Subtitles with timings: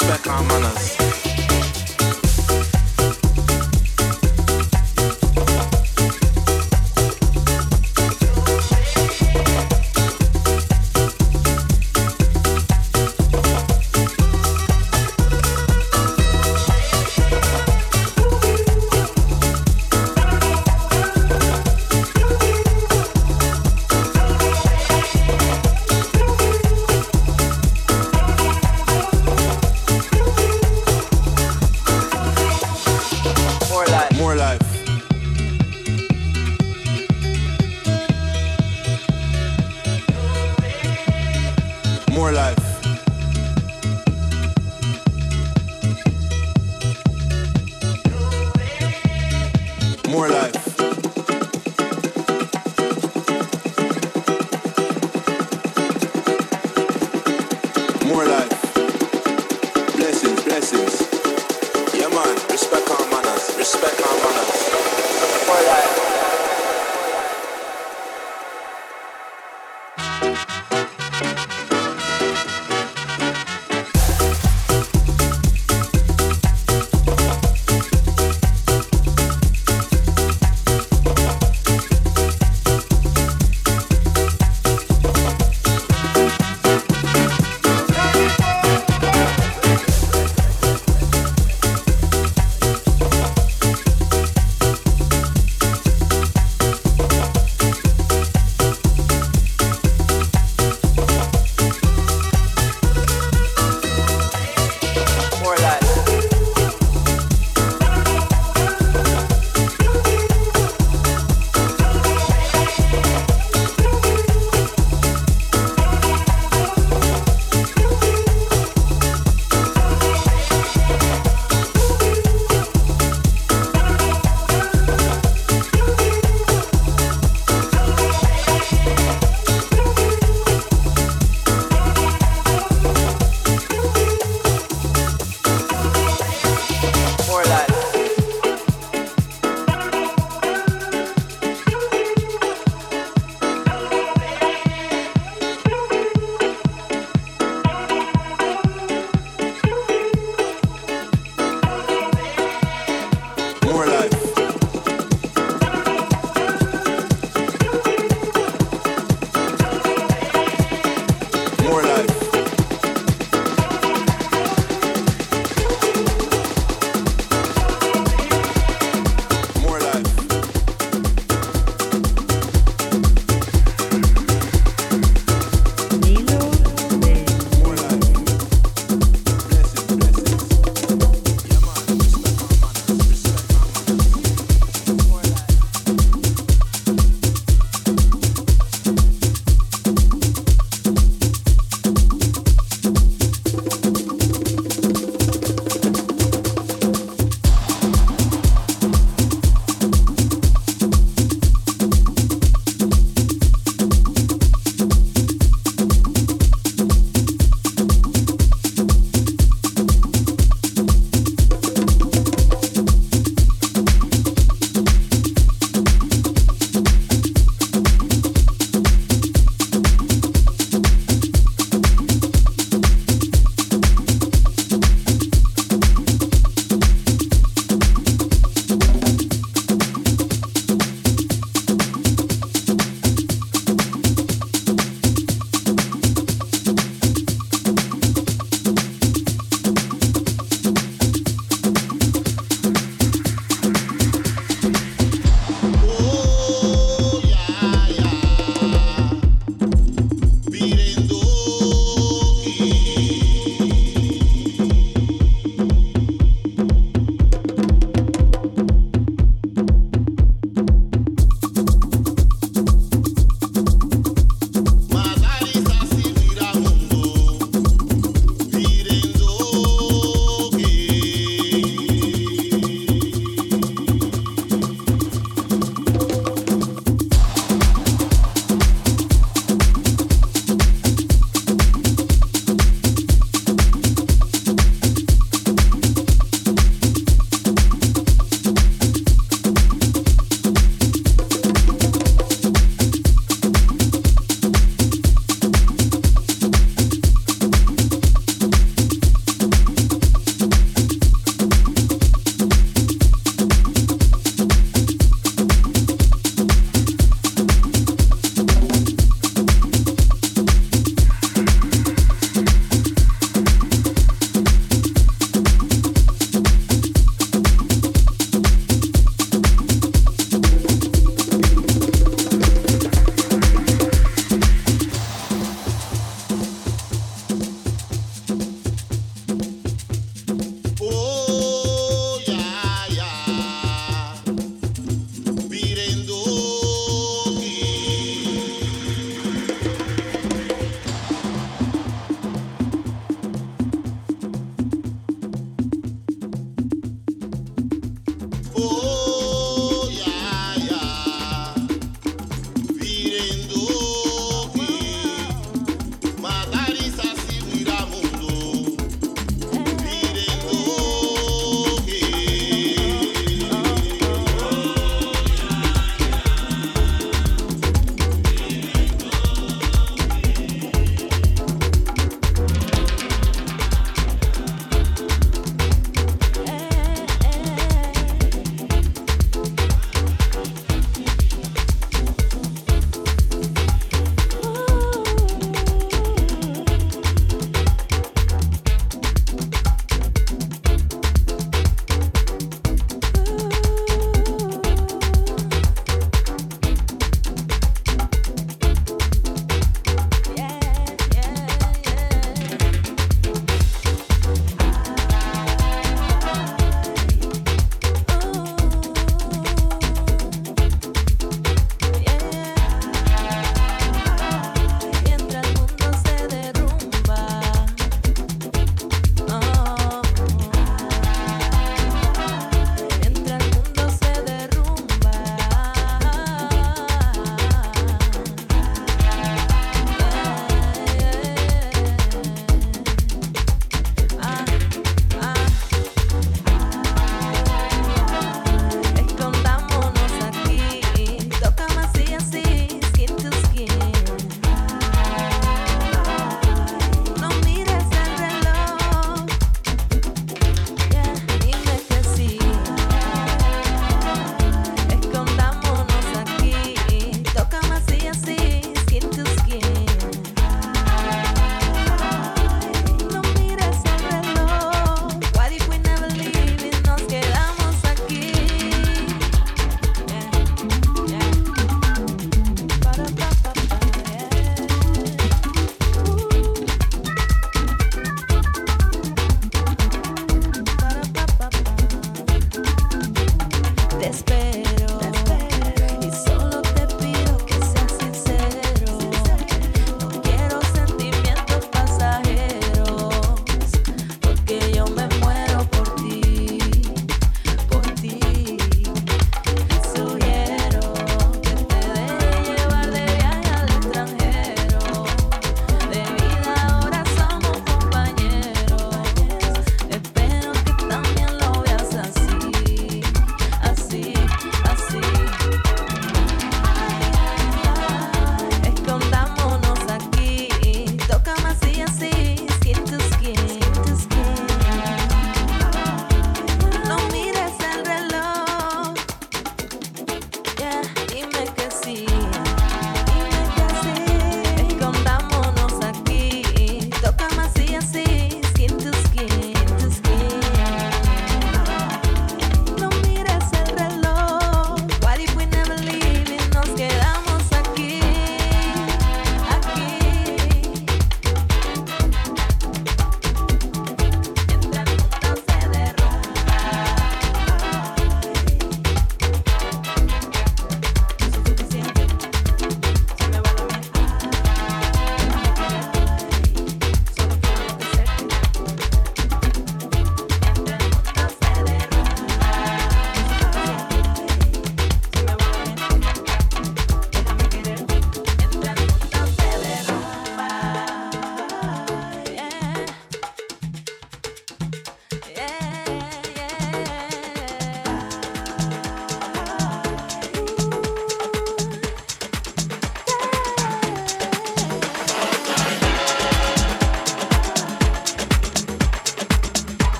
[0.00, 0.97] respect our manners.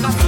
[0.00, 0.27] Música